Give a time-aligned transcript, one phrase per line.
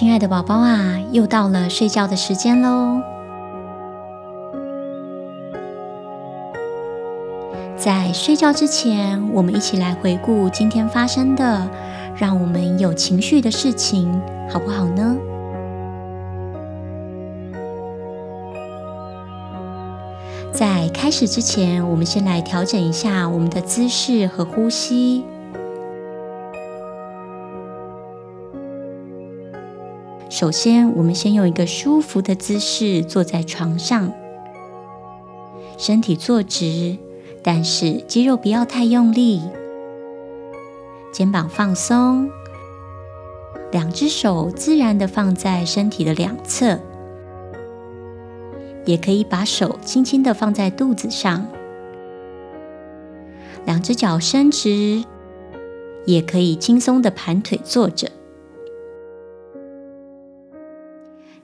[0.00, 3.02] 亲爱的宝宝啊，又到了睡觉的时间喽。
[7.76, 11.68] 在睡觉之前，我们一起来回顾今天发生的
[12.16, 14.10] 让我们有情绪的事情，
[14.48, 15.18] 好不好呢？
[20.50, 25.26] 在开始之前，我们先来调整一下我们的姿势和呼吸。
[30.40, 34.10] 首先，我们先用一个舒服的姿势坐在床上，
[35.76, 36.96] 身体坐直，
[37.42, 39.42] 但是肌肉不要太用力，
[41.12, 42.30] 肩膀放松，
[43.70, 46.78] 两只手自然地放在身体的两侧，
[48.86, 51.46] 也可以把手轻轻地放在肚子上，
[53.66, 55.04] 两只脚伸直，
[56.06, 58.10] 也可以轻松地盘腿坐着。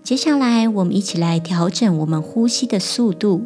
[0.07, 3.45] 接下来，我们一起来调整我们呼吸的速度。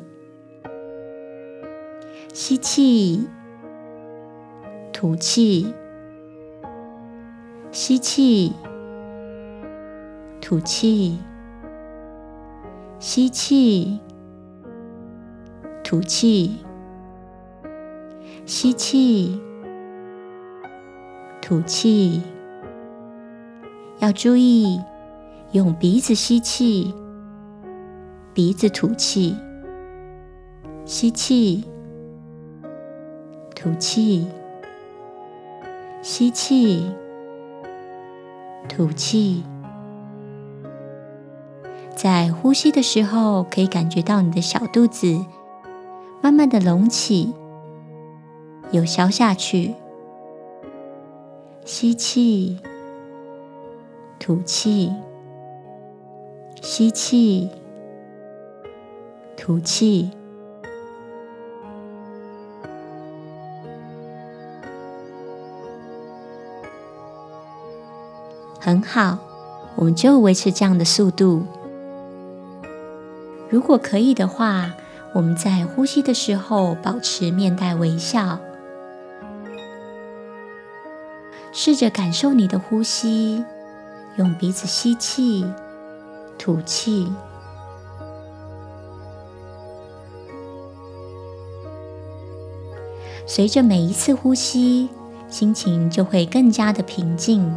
[2.34, 3.26] 吸气，
[4.92, 5.72] 吐气，
[7.72, 8.52] 吸气，
[10.42, 11.18] 吐气，
[12.98, 13.98] 吸气，
[15.82, 16.58] 吐气，
[18.44, 19.40] 吸气，
[21.40, 22.20] 吐气。
[24.00, 24.78] 要注意。
[25.52, 26.94] 用鼻子吸气，
[28.32, 29.34] 鼻子吐气，
[30.84, 31.64] 吸气，
[33.56, 34.28] 吐气，
[36.02, 36.88] 吸气，
[38.68, 39.42] 吐气。
[41.96, 45.18] 在呼吸的时候，可以感觉到你的小肚子
[46.22, 47.34] 慢慢的隆起，
[48.70, 49.74] 又消下去。
[51.64, 52.60] 吸气，
[54.20, 54.92] 吐气。
[56.72, 57.50] 吸气，
[59.36, 60.08] 吐气，
[68.60, 69.18] 很好，
[69.74, 71.42] 我们就维持这样的速度。
[73.48, 74.72] 如果可以的话，
[75.12, 78.38] 我们在呼吸的时候保持面带微笑，
[81.50, 83.44] 试着感受你的呼吸，
[84.14, 85.44] 用鼻子吸气。
[86.42, 87.06] 吐气，
[93.26, 94.88] 随着每一次呼吸，
[95.28, 97.54] 心情就会更加的平静。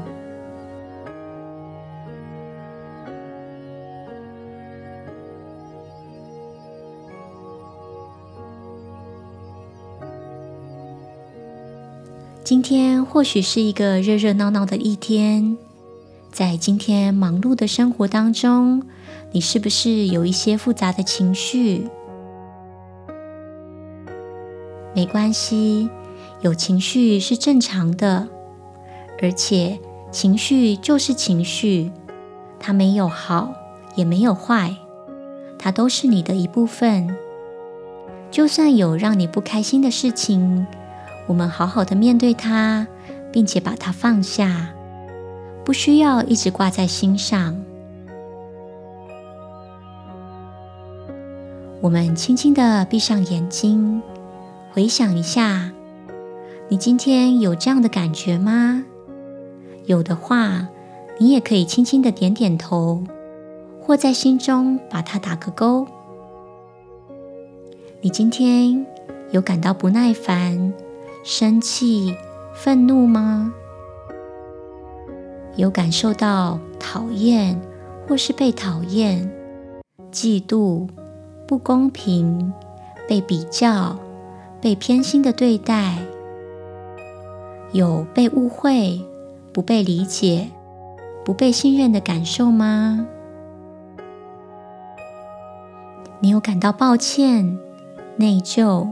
[12.44, 15.58] 今天或许是一个热热闹闹的一天。
[16.34, 18.82] 在今天忙碌的生活当中，
[19.34, 21.88] 你是不是有一些复杂的情绪？
[24.96, 25.88] 没关系，
[26.42, 28.28] 有情绪是正常的，
[29.22, 29.80] 而且
[30.12, 31.92] 情绪就是情绪，
[32.60, 33.54] 它没有好，
[33.94, 34.76] 也没有坏，
[35.60, 37.16] 它都是你的一部分。
[38.32, 40.66] 就算有让你不开心的事情，
[41.28, 42.88] 我们好好的面对它，
[43.32, 44.74] 并且把它放下。
[45.74, 47.60] 不需要一直挂在心上。
[51.82, 54.04] 我们轻轻的闭上眼睛，
[54.72, 55.72] 回想一下，
[56.70, 58.86] 你今天有这样的感觉吗？
[59.86, 60.68] 有的话，
[61.18, 63.04] 你也可以轻轻的点点头，
[63.82, 65.88] 或在心中把它打个勾。
[68.02, 68.86] 你今天
[69.32, 70.72] 有感到不耐烦、
[71.24, 72.16] 生气、
[72.54, 73.52] 愤怒吗？
[75.56, 77.60] 有感受到讨厌，
[78.08, 79.32] 或是被讨厌、
[80.12, 80.88] 嫉妒、
[81.48, 82.52] 不公平、
[83.08, 83.96] 被比较、
[84.60, 85.98] 被偏心的对待，
[87.72, 89.00] 有被误会、
[89.52, 90.50] 不被理解、
[91.24, 93.06] 不被信任的感受吗？
[96.20, 97.60] 你有感到抱歉、
[98.16, 98.88] 内疚、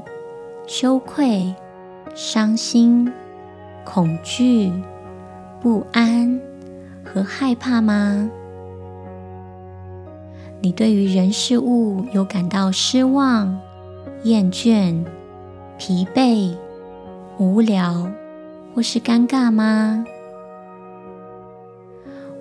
[0.68, 1.56] 羞愧、
[2.14, 3.12] 伤心、
[3.84, 4.72] 恐惧、
[5.60, 6.40] 不安？
[7.14, 8.30] 和害怕吗？
[10.62, 13.60] 你对于人事物有感到失望、
[14.24, 15.04] 厌倦、
[15.78, 16.56] 疲惫、
[17.38, 18.10] 无聊
[18.74, 20.06] 或是尴尬吗？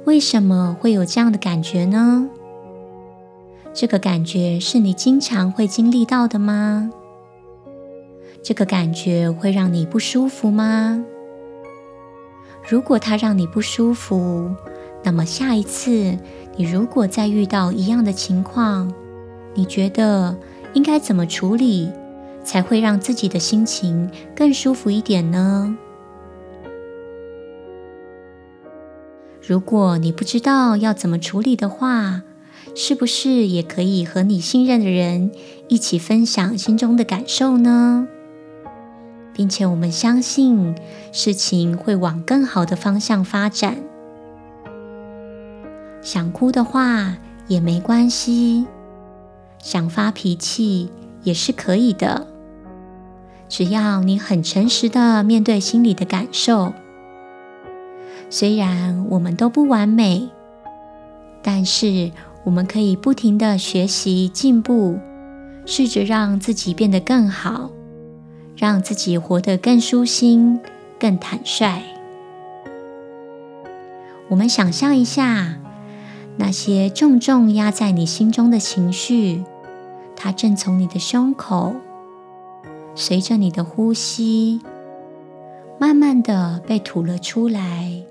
[0.05, 2.29] 为什么会有这样的感觉呢？
[3.73, 6.91] 这个感觉是你经常会经历到的吗？
[8.41, 11.05] 这个感觉会让你不舒服吗？
[12.71, 14.49] 如果它让你不舒服，
[15.03, 16.17] 那么下一次，
[16.57, 18.95] 你如果再遇到一样的情况，
[19.55, 20.37] 你觉得
[20.73, 21.91] 应该怎么处理，
[22.45, 25.77] 才会让自己的心情更舒服一点呢？
[29.45, 32.23] 如果你不知道要怎么处理的话，
[32.77, 35.33] 是不是也可以和你信任的人
[35.67, 38.07] 一起分享心中的感受呢？
[39.35, 40.75] 并且我们相信
[41.12, 43.77] 事情会往更好的方向发展。
[46.03, 47.17] 想哭的话
[47.47, 48.67] 也没关系，
[49.59, 50.91] 想发脾气
[51.23, 52.27] 也是可以的，
[53.49, 56.73] 只要你很诚实的面对心里的感受。
[58.31, 60.31] 虽然我们都不完美，
[61.43, 62.12] 但是
[62.44, 64.99] 我们可以不停的学习进步，
[65.67, 67.71] 试着让自己变得更好，
[68.61, 70.61] 让自己活得更舒心、
[70.99, 71.81] 更坦率。
[74.29, 75.57] 我们想象一下，
[76.37, 79.45] 那些重重压在你心中的情绪，
[80.15, 81.73] 它正从你的胸口，
[82.95, 84.61] 随着你的呼吸，
[85.79, 88.03] 慢慢地被吐了出来。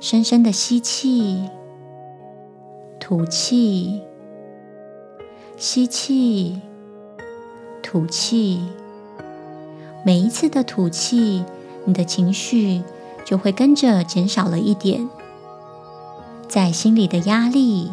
[0.00, 1.48] 深深的吸气，
[2.98, 4.02] 吐气，
[5.56, 6.60] 吸气，
[7.80, 8.60] 吐气。
[10.06, 11.44] 每一次的吐气，
[11.86, 12.82] 你的情绪
[13.24, 15.08] 就会跟着减少了一点，
[16.46, 17.90] 在心里的压力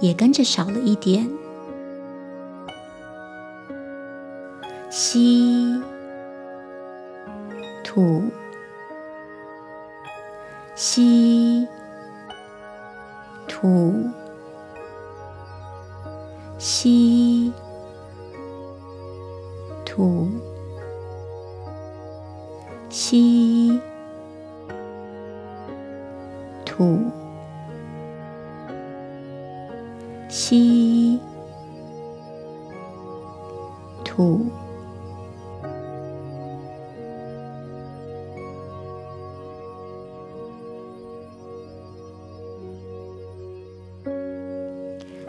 [0.00, 1.30] 也跟着少了一点。
[4.90, 5.80] 吸，
[7.84, 8.24] 吐。
[10.74, 11.68] 吸，
[13.46, 13.94] 吐，
[23.14, 23.80] 吸，
[26.64, 26.98] 吐，
[30.28, 31.20] 吸，
[34.04, 34.40] 吐。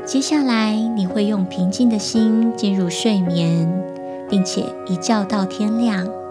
[0.03, 3.69] 接下来，你会用平静的心进入睡眠，
[4.27, 6.24] 并且一觉到天亮。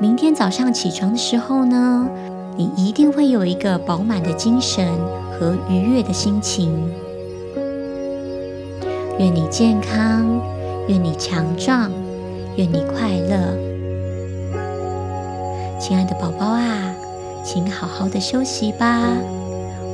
[0.00, 2.08] 明天早上起床的时候呢，
[2.56, 4.88] 你一定会有一个饱满的精神
[5.38, 6.74] 和愉悦的心情。
[9.18, 10.40] 愿你健康，
[10.88, 11.90] 愿你强壮，
[12.56, 13.54] 愿你快乐。
[15.78, 16.94] 亲爱的宝宝啊，
[17.44, 19.06] 请好好的休息吧，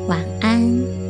[0.06, 1.05] 晚安。